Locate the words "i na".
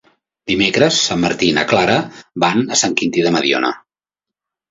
1.51-1.65